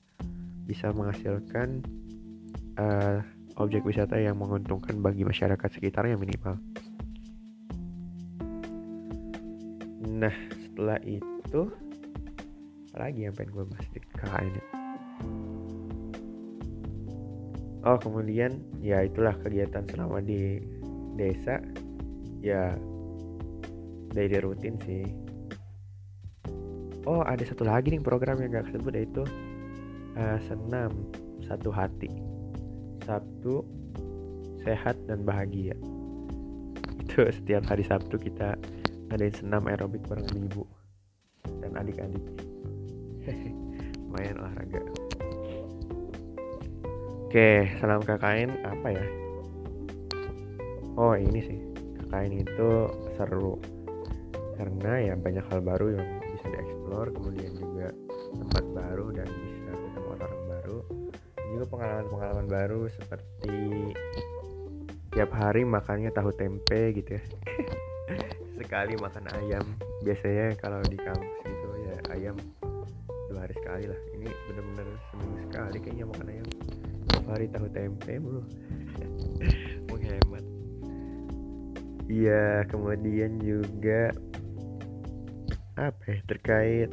bisa 0.66 0.90
menghasilkan 0.90 1.84
uh, 2.80 3.20
objek 3.56 3.84
wisata 3.84 4.16
yang 4.20 4.36
menguntungkan 4.36 5.00
bagi 5.00 5.24
masyarakat 5.24 5.68
sekitarnya 5.72 6.16
minimal. 6.16 6.56
Nah 10.16 10.34
setelah 10.56 11.00
itu 11.04 11.60
apa 12.96 13.12
lagi 13.12 13.28
yang 13.28 13.36
pengen 13.36 13.52
gue 13.52 13.64
bahas 13.68 13.88
di 13.92 14.00
ini? 14.00 14.62
Oh 17.86 18.00
kemudian 18.00 18.58
ya 18.80 19.04
itulah 19.04 19.36
kegiatan 19.38 19.84
selama 19.86 20.24
di 20.24 20.58
desa 21.16 21.60
ya 22.44 22.76
daily 24.12 24.38
rutin 24.40 24.76
sih. 24.84 25.04
Oh 27.06 27.22
ada 27.22 27.42
satu 27.46 27.62
lagi 27.62 27.94
nih 27.94 28.02
program 28.02 28.40
yang 28.42 28.56
gak 28.56 28.72
kesebut 28.72 28.92
yaitu 28.94 29.22
uh, 30.18 30.38
senam 30.46 30.90
satu 31.44 31.70
hati. 31.70 32.10
Sabtu 33.06 33.62
sehat 34.66 34.98
dan 35.06 35.22
bahagia. 35.22 35.76
Itu 37.06 37.22
setiap 37.30 37.70
hari 37.70 37.86
Sabtu 37.86 38.18
kita 38.18 38.58
ngadain 39.12 39.34
senam 39.34 39.70
aerobik 39.70 40.02
bareng 40.10 40.26
ibu 40.34 40.66
dan 41.62 41.78
adik-adik. 41.78 42.24
Lumayan 44.02 44.42
olahraga. 44.42 44.82
Oke 47.26 47.70
salam 47.78 48.02
KKN 48.02 48.64
apa 48.66 48.88
ya 48.90 49.25
oh 50.96 51.14
ini 51.14 51.40
sih. 51.44 51.58
KKN 52.00 52.32
itu 52.42 52.70
seru. 53.20 53.60
Karena 54.56 55.12
ya 55.12 55.14
banyak 55.14 55.44
hal 55.52 55.60
baru 55.60 56.00
yang 56.00 56.08
bisa 56.32 56.46
dieksplor 56.48 57.12
kemudian 57.12 57.52
juga 57.60 57.92
tempat 58.32 58.64
baru 58.72 59.06
dan 59.12 59.28
bisa 59.28 59.70
ketemu 59.72 60.08
orang 60.16 60.34
baru. 60.48 60.78
Dan 61.36 61.44
juga 61.52 61.64
pengalaman-pengalaman 61.68 62.46
baru 62.48 62.80
seperti 62.88 63.56
tiap 65.12 65.32
hari 65.32 65.64
makannya 65.64 66.08
tahu 66.12 66.32
tempe 66.32 66.96
gitu 66.96 67.20
ya. 67.20 67.22
Sekali 68.60 68.96
makan 68.96 69.24
ayam. 69.36 69.64
Biasanya 70.00 70.56
kalau 70.56 70.80
di 70.88 70.96
kampus 70.96 71.44
gitu 71.44 71.68
ya 71.84 71.96
ayam 72.16 72.36
dua 73.28 73.44
hari 73.44 73.54
sekali 73.60 73.84
lah. 73.92 74.00
Ini 74.16 74.28
bener-bener 74.48 74.88
seminggu 75.12 75.36
sekali 75.44 75.76
kayaknya 75.84 76.04
makan 76.08 76.26
ayam. 76.32 76.48
Tiap 77.12 77.24
hari 77.28 77.46
tahu 77.52 77.66
tempe 77.68 78.12
bro 78.16 78.40
menghemat 79.92 80.55
iya 82.06 82.62
kemudian 82.70 83.38
juga 83.42 84.14
apa 85.76 86.02
ya 86.08 86.18
terkait 86.24 86.90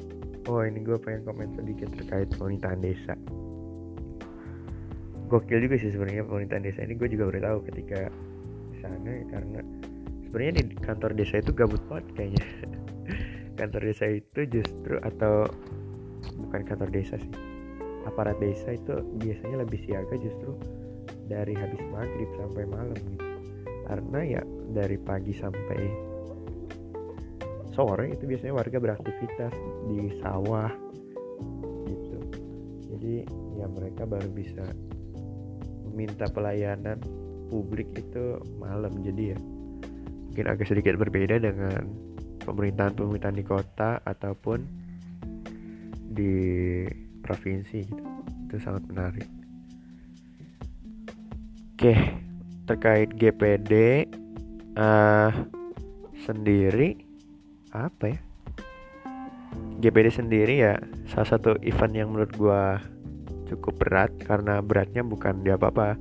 oh 0.51 0.61
ini 0.63 0.83
gue 0.83 0.99
pengen 0.99 1.23
komen 1.23 1.55
sedikit 1.55 1.87
terkait 1.95 2.27
pemerintahan 2.35 2.83
desa. 2.83 3.15
Gokil 5.31 5.65
juga 5.65 5.79
sih 5.79 5.89
sebenarnya 5.95 6.27
pemerintahan 6.27 6.63
desa 6.67 6.83
ini 6.83 6.99
gue 6.99 7.07
juga 7.07 7.31
baru 7.31 7.39
tahu 7.41 7.57
ketika 7.71 7.99
di 8.69 8.77
sana 8.83 9.11
karena 9.31 9.59
sebenarnya 10.27 10.53
di 10.59 10.63
kantor 10.83 11.11
desa 11.15 11.39
itu 11.39 11.51
gabut 11.55 11.81
banget 11.87 12.05
kayaknya. 12.19 12.45
Kantor 13.59 13.81
desa 13.85 14.09
itu 14.09 14.39
justru 14.49 14.97
atau 15.05 15.45
bukan 16.41 16.61
kantor 16.65 16.89
desa 16.89 17.21
sih 17.21 17.33
aparat 18.09 18.37
desa 18.39 18.75
itu 18.75 18.99
biasanya 19.21 19.63
lebih 19.63 19.79
siaga 19.85 20.15
justru 20.19 20.57
dari 21.27 21.55
habis 21.55 21.79
maghrib 21.93 22.29
sampai 22.35 22.65
malam 22.67 22.97
gitu 22.97 23.32
karena 23.87 24.19
ya 24.39 24.41
dari 24.71 24.97
pagi 24.97 25.33
sampai 25.35 25.81
sore 27.73 28.13
itu 28.13 28.23
biasanya 28.29 28.53
warga 28.53 28.77
beraktivitas 28.77 29.53
di 29.89 29.99
sawah 30.21 30.71
gitu. 31.89 32.17
Jadi 32.93 33.15
ya 33.57 33.65
mereka 33.67 34.05
baru 34.05 34.29
bisa 34.29 34.63
meminta 35.89 36.29
pelayanan 36.29 37.01
publik 37.49 37.89
itu 37.97 38.39
malam. 38.61 38.93
Jadi 39.01 39.23
ya 39.33 39.37
mungkin 40.29 40.45
agak 40.49 40.69
sedikit 40.69 40.97
berbeda 40.97 41.41
dengan 41.41 41.81
pemerintahan-pemerintahan 42.45 43.37
di 43.37 43.45
kota 43.45 44.01
ataupun 44.05 44.59
di 46.13 46.33
provinsi 47.25 47.79
gitu. 47.81 48.05
itu 48.49 48.55
sangat 48.61 48.85
menarik. 48.85 49.25
Oke 51.73 52.22
terkait 52.63 53.11
GPD 53.19 54.05
uh, 54.79 55.31
sendiri 56.23 57.03
apa 57.75 58.15
ya? 58.15 58.19
GPD 59.83 60.07
sendiri 60.15 60.55
ya 60.63 60.79
salah 61.11 61.35
satu 61.35 61.59
event 61.59 61.93
yang 61.93 62.09
menurut 62.15 62.31
gua 62.39 62.79
cukup 63.51 63.83
berat 63.83 64.11
karena 64.23 64.63
beratnya 64.63 65.03
bukan 65.03 65.43
di 65.43 65.51
apa-apa. 65.51 65.99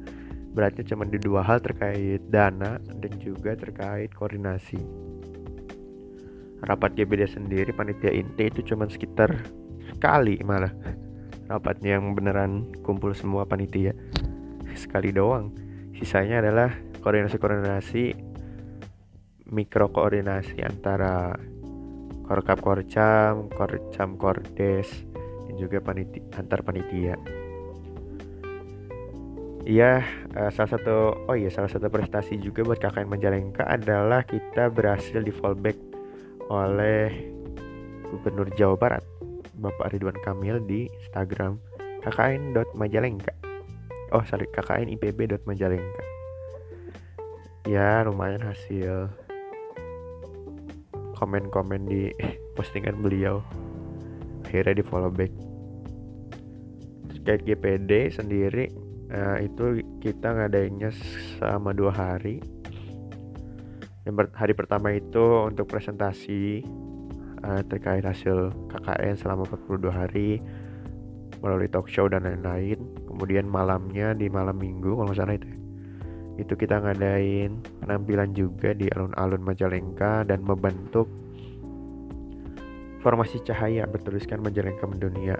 Beratnya 0.53 0.85
cuma 0.85 1.09
di 1.09 1.17
dua 1.17 1.41
hal 1.41 1.65
terkait 1.65 2.21
dana 2.29 2.77
dan 3.01 3.13
juga 3.19 3.57
terkait 3.57 4.13
koordinasi. 4.13 4.79
Rapat 6.63 6.95
GBD 6.95 7.27
sendiri 7.27 7.73
panitia 7.75 8.13
inti 8.15 8.53
itu 8.53 8.63
cuma 8.63 8.87
sekitar 8.87 9.33
sekali 9.91 10.39
malah. 10.45 10.71
Rapatnya 11.51 11.99
yang 11.99 12.15
beneran 12.15 12.71
kumpul 12.87 13.17
semua 13.17 13.49
panitia. 13.49 13.97
Sekali 14.77 15.11
doang 15.11 15.62
sisanya 16.03 16.43
adalah 16.43 16.75
koordinasi-koordinasi 17.07 18.19
mikro 19.55 19.87
koordinasi 19.95 20.59
antara 20.67 21.39
korkap 22.27 22.59
korcam 22.59 23.47
korcam 23.55 24.19
kordes 24.19 24.91
dan 25.47 25.55
juga 25.55 25.79
panitia 25.79 26.27
antar 26.35 26.67
panitia 26.67 27.15
Iya, 29.63 30.03
uh, 30.35 30.51
salah 30.51 30.75
satu 30.75 31.23
oh 31.31 31.39
iya 31.39 31.47
salah 31.47 31.71
satu 31.71 31.87
prestasi 31.87 32.35
juga 32.43 32.67
buat 32.67 32.83
KKN 32.83 33.07
Majalengka 33.07 33.63
adalah 33.63 34.27
kita 34.27 34.67
berhasil 34.75 35.23
di 35.23 35.31
fallback 35.31 35.79
oleh 36.51 37.15
Gubernur 38.11 38.51
Jawa 38.59 38.75
Barat 38.75 39.07
Bapak 39.63 39.95
Ridwan 39.95 40.19
Kamil 40.27 40.59
di 40.67 40.91
Instagram 40.91 41.63
kkn.majalengka. 42.03 43.42
Oh, 44.13 44.21
sorry, 44.29 44.45
kknipb.majalengka. 44.53 46.05
Ya, 47.65 48.05
lumayan 48.05 48.45
hasil 48.45 49.09
komen-komen 51.17 51.89
di 51.89 52.13
postingan 52.55 53.01
beliau. 53.01 53.41
Akhirnya 54.45 54.79
di 54.79 54.85
follow 54.85 55.09
back. 55.09 55.33
Terkait 57.09 57.41
GPD 57.47 58.13
sendiri 58.13 58.69
Nah, 59.13 59.37
itu 59.45 59.85
kita 60.01 60.33
ngadainnya 60.33 60.89
selama 61.37 61.77
dua 61.77 61.93
hari. 61.93 62.41
Yang 64.09 64.33
hari 64.33 64.57
pertama 64.57 64.97
itu 64.97 65.45
untuk 65.45 65.69
presentasi 65.69 66.65
uh, 67.45 67.61
terkait 67.69 68.03
hasil 68.09 68.57
KKN 68.73 69.15
selama 69.21 69.45
42 69.45 69.93
hari 69.93 70.41
melalui 71.45 71.69
talk 71.69 71.93
show 71.93 72.09
dan 72.09 72.25
lain-lain. 72.25 72.81
Kemudian 73.13 73.45
malamnya 73.45 74.17
di 74.17 74.33
malam 74.33 74.57
minggu 74.57 74.97
kalau 74.97 75.07
nggak 75.13 75.21
salah 75.21 75.37
itu. 75.37 75.47
Ya, 75.47 75.59
itu 76.41 76.53
kita 76.57 76.81
ngadain 76.81 77.61
penampilan 77.85 78.33
juga 78.33 78.73
di 78.73 78.89
alun-alun 78.89 79.45
Majalengka 79.45 80.25
dan 80.25 80.41
membentuk 80.41 81.05
formasi 83.05 83.45
cahaya 83.45 83.85
bertuliskan 83.85 84.41
Majalengka 84.41 84.89
mendunia. 84.89 85.37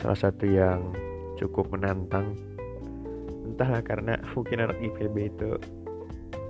Salah 0.00 0.16
satu 0.16 0.48
yang 0.48 0.96
cukup 1.36 1.68
menantang 1.68 2.32
entahlah 3.44 3.84
karena 3.84 4.16
mungkin 4.32 4.64
anak 4.64 4.80
IPB 4.80 5.36
itu 5.36 5.60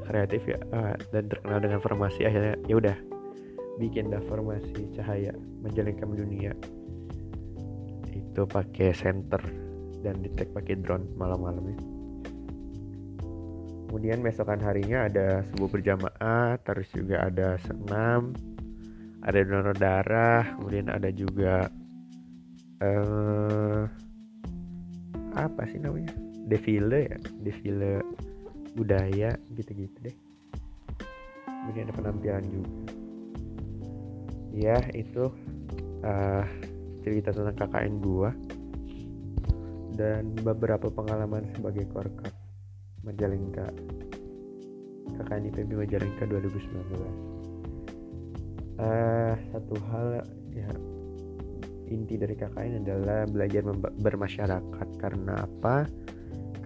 kreatif 0.06 0.42
ya 0.46 0.58
uh, 0.74 0.94
dan 1.14 1.30
terkenal 1.30 1.62
dengan 1.62 1.78
formasi 1.78 2.26
akhirnya 2.26 2.58
ya 2.66 2.74
udah 2.82 2.96
bikin 3.78 4.10
dah 4.10 4.20
formasi 4.26 4.90
cahaya 4.98 5.30
menjalankan 5.62 6.10
dunia 6.12 6.52
itu 8.10 8.42
pakai 8.44 8.90
center 8.90 9.40
dan 10.00 10.20
detect 10.24 10.52
pakai 10.56 10.80
drone 10.80 11.06
malam-malamnya. 11.16 11.78
Kemudian 13.90 14.22
besokan 14.22 14.62
harinya 14.62 15.10
ada 15.10 15.42
subuh 15.50 15.66
berjamaah 15.66 16.54
terus 16.62 16.86
juga 16.94 17.26
ada 17.26 17.58
senam 17.58 18.30
ada 19.20 19.40
donor 19.44 19.76
darah 19.76 20.46
kemudian 20.56 20.88
ada 20.88 21.10
juga 21.12 21.68
uh, 22.80 23.84
apa 25.36 25.62
sih 25.70 25.78
namanya? 25.78 26.10
Defile 26.50 27.06
ya? 27.06 27.18
Defile 27.44 28.02
budaya 28.74 29.36
gitu-gitu 29.54 29.96
deh. 30.02 30.16
Kemudian 31.46 31.90
ada 31.90 31.94
penampilan 31.94 32.44
juga. 32.48 32.72
Ya 34.50 34.78
itu 34.96 35.30
uh, 36.02 36.44
cerita 37.06 37.30
tentang 37.30 37.54
KKN 37.54 37.94
gua 38.02 38.34
dan 40.00 40.32
beberapa 40.40 40.88
pengalaman 40.88 41.44
sebagai 41.52 41.84
korkat 41.92 42.32
Majalengka 43.04 43.68
KKN 45.20 45.52
IPB 45.52 45.76
Majalengka 45.76 46.24
2019 46.24 47.40
uh, 48.80 49.34
satu 49.52 49.76
hal 49.92 50.24
ya 50.56 50.72
inti 51.90 52.14
dari 52.16 52.38
KKN 52.38 52.86
adalah 52.86 53.26
belajar 53.26 53.66
bermasyarakat. 53.98 54.88
Karena 54.96 55.42
apa? 55.42 55.84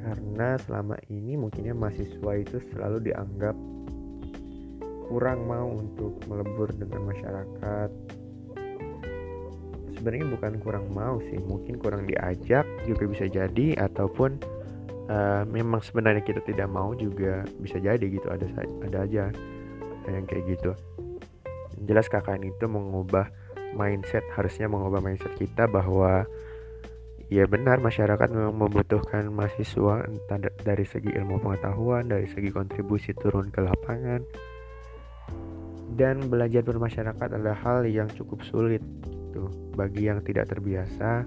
Karena 0.04 0.60
selama 0.60 1.00
ini 1.08 1.40
mungkinnya 1.40 1.72
mahasiswa 1.72 2.32
itu 2.36 2.60
selalu 2.70 3.08
dianggap 3.08 3.56
kurang 5.08 5.48
mau 5.48 5.68
untuk 5.80 6.20
melebur 6.28 6.68
dengan 6.76 7.08
masyarakat 7.08 7.90
sebenarnya 10.04 10.36
bukan 10.36 10.52
kurang 10.60 10.86
mau 10.92 11.16
sih. 11.32 11.40
Mungkin 11.40 11.80
kurang 11.80 12.04
diajak 12.04 12.68
juga 12.84 13.08
bisa 13.08 13.24
jadi 13.24 13.72
ataupun 13.88 14.36
uh, 15.08 15.48
memang 15.48 15.80
sebenarnya 15.80 16.20
kita 16.20 16.44
tidak 16.44 16.68
mau 16.68 16.92
juga 16.92 17.48
bisa 17.56 17.80
jadi 17.80 18.04
gitu. 18.04 18.28
Ada 18.28 18.44
ada 18.84 18.98
aja 19.00 19.32
yang 20.04 20.28
kayak 20.28 20.44
gitu. 20.60 20.76
Jelas 21.88 22.12
KKN 22.12 22.52
itu 22.52 22.68
mengubah 22.68 23.32
mindset 23.72 24.28
harusnya 24.36 24.68
mengubah 24.68 25.00
mindset 25.00 25.32
kita 25.40 25.64
bahwa 25.72 26.28
ya 27.32 27.48
benar 27.48 27.80
masyarakat 27.80 28.28
memang 28.28 28.60
membutuhkan 28.60 29.32
mahasiswa 29.32 30.04
entah 30.04 30.36
dari 30.68 30.84
segi 30.84 31.16
ilmu 31.16 31.40
pengetahuan 31.40 32.12
dari 32.12 32.28
segi 32.28 32.52
kontribusi 32.52 33.16
turun 33.16 33.48
ke 33.48 33.64
lapangan. 33.64 34.20
Dan 35.96 36.28
belajar 36.28 36.60
bermasyarakat 36.60 37.40
adalah 37.40 37.56
hal 37.64 37.88
yang 37.88 38.10
cukup 38.12 38.44
sulit 38.44 38.84
gitu. 39.34 39.50
Bagi 39.74 40.06
yang 40.06 40.22
tidak 40.22 40.46
terbiasa 40.54 41.26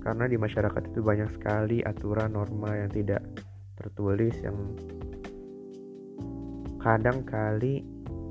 karena 0.00 0.24
di 0.24 0.40
masyarakat 0.40 0.82
itu 0.88 1.04
banyak 1.04 1.28
sekali 1.36 1.84
aturan 1.84 2.32
norma 2.32 2.72
yang 2.74 2.88
tidak 2.88 3.20
tertulis 3.76 4.34
yang 4.40 4.56
kadang 6.80 7.22
kali 7.22 7.84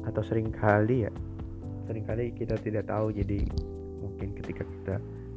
atau 0.04 0.20
sering 0.26 0.50
kali 0.50 1.06
ya 1.06 1.14
sering 1.86 2.04
kali 2.10 2.34
kita 2.34 2.58
tidak 2.58 2.90
tahu. 2.90 3.14
Jadi 3.14 3.46
mungkin 4.02 4.34
ketika 4.42 4.66
kita 4.66 4.96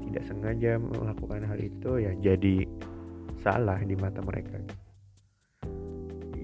tidak 0.08 0.24
sengaja 0.24 0.80
melakukan 0.80 1.44
hal 1.44 1.58
itu 1.60 2.00
ya 2.00 2.16
jadi 2.24 2.64
salah 3.44 3.76
di 3.84 3.92
mata 3.92 4.24
mereka. 4.24 4.56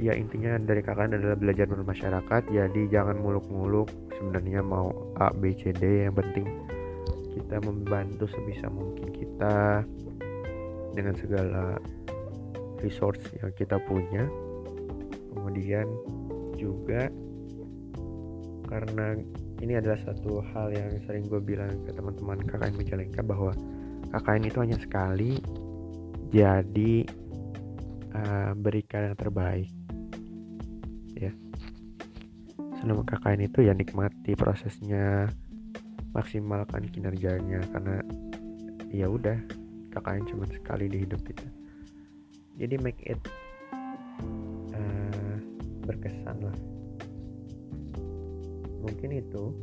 Ya 0.00 0.16
intinya 0.16 0.56
dari 0.56 0.80
kakak 0.80 1.12
adalah 1.12 1.36
belajar 1.36 1.68
bermasyarakat 1.68 2.42
jadi 2.48 2.82
jangan 2.88 3.20
muluk-muluk 3.20 3.90
sebenarnya 4.16 4.64
mau 4.64 4.92
A 5.20 5.28
B 5.34 5.52
C 5.52 5.76
D. 5.76 6.08
Yang 6.08 6.24
penting 6.24 6.46
kita 7.40 7.56
membantu 7.64 8.28
sebisa 8.28 8.68
mungkin 8.68 9.08
kita 9.10 9.84
dengan 10.92 11.14
segala 11.16 11.80
resource 12.84 13.22
yang 13.40 13.52
kita 13.56 13.80
punya. 13.88 14.28
Kemudian 15.30 15.86
juga 16.58 17.08
karena 18.70 19.18
ini 19.60 19.76
adalah 19.76 19.98
satu 20.06 20.40
hal 20.54 20.72
yang 20.72 20.88
sering 21.04 21.26
gue 21.26 21.40
bilang 21.42 21.74
ke 21.84 21.90
teman-teman 21.92 22.38
KKN 22.46 22.74
Majalengka 22.78 23.20
bahwa 23.20 23.52
KKN 24.14 24.44
itu 24.46 24.58
hanya 24.62 24.78
sekali 24.80 25.32
jadi 26.30 27.04
uh, 28.14 28.52
berikan 28.56 29.10
yang 29.10 29.18
terbaik. 29.18 29.70
Ya. 31.18 31.32
Selama 32.80 33.04
KKN 33.04 33.50
itu 33.50 33.66
ya 33.66 33.74
nikmati 33.76 34.32
prosesnya 34.38 35.28
maksimalkan 36.10 36.90
kinerjanya 36.90 37.62
karena 37.70 38.02
ya 38.90 39.06
udah 39.06 39.38
KKN 39.94 40.24
cuma 40.26 40.44
sekali 40.50 40.86
di 40.90 41.06
hidup 41.06 41.22
kita. 41.22 41.46
Jadi 42.58 42.74
make 42.82 43.02
it 43.06 43.20
uh, 44.74 45.36
berkesan 45.86 46.36
lah. 46.42 46.56
Mungkin 48.80 49.10
itu 49.22 49.54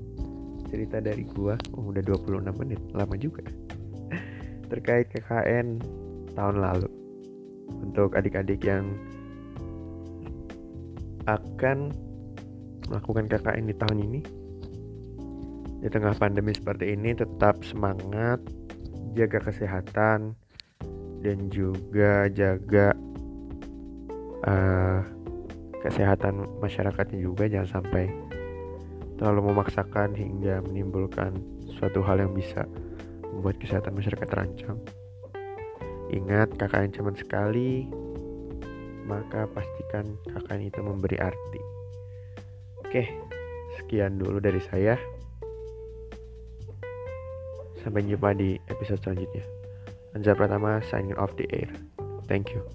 cerita 0.67 0.99
dari 0.99 1.23
gua. 1.27 1.55
Oh, 1.75 1.91
udah 1.91 2.03
26 2.03 2.43
menit 2.59 2.79
lama 2.91 3.15
juga. 3.15 3.43
Terkait 4.71 5.07
KKN 5.11 5.79
tahun 6.35 6.55
lalu. 6.59 6.89
Untuk 7.67 8.15
adik-adik 8.15 8.63
yang 8.63 8.87
akan 11.27 11.91
melakukan 12.87 13.27
KKN 13.27 13.65
di 13.67 13.75
tahun 13.75 13.99
ini 13.99 14.19
di 15.81 15.87
tengah 15.93 16.17
pandemi 16.17 16.53
seperti 16.53 16.97
ini 16.97 17.13
tetap 17.13 17.61
semangat 17.61 18.41
jaga 19.13 19.41
kesehatan 19.41 20.33
dan 21.21 21.37
juga 21.49 22.29
jaga 22.33 22.93
uh, 24.45 25.01
kesehatan 25.81 26.45
masyarakatnya 26.61 27.19
juga 27.21 27.45
jangan 27.45 27.81
sampai 27.81 28.09
terlalu 29.17 29.49
memaksakan 29.53 30.13
hingga 30.13 30.61
menimbulkan 30.69 31.41
suatu 31.77 32.05
hal 32.05 32.21
yang 32.21 32.33
bisa 32.37 32.65
membuat 33.33 33.57
kesehatan 33.57 33.97
masyarakat 33.97 34.27
terancam. 34.29 34.77
Ingat, 36.07 36.55
KKN 36.55 36.91
cuma 36.95 37.11
sekali, 37.17 37.89
maka 39.03 39.49
pastikan 39.51 40.15
KKN 40.31 40.61
itu 40.71 40.79
memberi 40.79 41.17
arti. 41.19 41.61
Oke, 42.79 43.03
sekian 43.81 44.15
dulu 44.15 44.39
dari 44.39 44.61
saya. 44.71 44.95
Sampai 47.87 48.03
jumpa 48.03 48.35
di 48.35 48.59
episode 48.67 48.99
selanjutnya. 48.99 49.47
Anjar 50.11 50.35
Pratama 50.35 50.83
signing 50.91 51.15
off 51.15 51.31
the 51.39 51.47
air. 51.55 51.71
Thank 52.27 52.51
you. 52.51 52.67